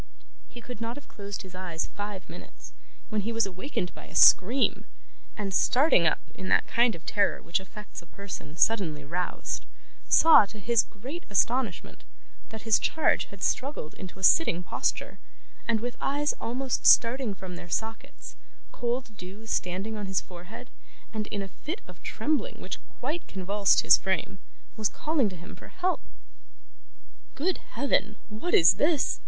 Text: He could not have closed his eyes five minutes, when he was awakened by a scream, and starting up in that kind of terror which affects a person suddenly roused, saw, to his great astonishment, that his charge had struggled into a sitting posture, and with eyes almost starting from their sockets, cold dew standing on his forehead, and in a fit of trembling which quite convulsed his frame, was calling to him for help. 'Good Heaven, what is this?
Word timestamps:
He 0.49 0.61
could 0.61 0.81
not 0.81 0.95
have 0.97 1.07
closed 1.07 1.43
his 1.43 1.53
eyes 1.53 1.85
five 1.95 2.27
minutes, 2.27 2.71
when 3.09 3.21
he 3.21 3.31
was 3.31 3.45
awakened 3.45 3.93
by 3.93 4.05
a 4.07 4.15
scream, 4.15 4.85
and 5.37 5.53
starting 5.53 6.07
up 6.07 6.17
in 6.33 6.49
that 6.49 6.65
kind 6.65 6.95
of 6.95 7.05
terror 7.05 7.39
which 7.39 7.59
affects 7.59 8.01
a 8.01 8.07
person 8.07 8.57
suddenly 8.57 9.05
roused, 9.05 9.63
saw, 10.09 10.47
to 10.47 10.57
his 10.59 10.81
great 10.89 11.23
astonishment, 11.29 12.03
that 12.49 12.63
his 12.63 12.79
charge 12.79 13.25
had 13.25 13.43
struggled 13.43 13.93
into 13.93 14.17
a 14.17 14.23
sitting 14.23 14.63
posture, 14.63 15.19
and 15.67 15.79
with 15.81 15.95
eyes 16.01 16.33
almost 16.41 16.87
starting 16.87 17.35
from 17.35 17.55
their 17.55 17.69
sockets, 17.69 18.35
cold 18.71 19.15
dew 19.17 19.45
standing 19.45 19.97
on 19.97 20.07
his 20.07 20.19
forehead, 20.19 20.71
and 21.13 21.27
in 21.27 21.43
a 21.43 21.47
fit 21.47 21.81
of 21.87 22.01
trembling 22.01 22.59
which 22.59 22.79
quite 22.99 23.27
convulsed 23.27 23.81
his 23.81 23.97
frame, 23.99 24.39
was 24.77 24.89
calling 24.89 25.29
to 25.29 25.35
him 25.35 25.55
for 25.55 25.67
help. 25.67 26.01
'Good 27.35 27.59
Heaven, 27.77 28.15
what 28.29 28.55
is 28.55 28.77
this? 28.77 29.19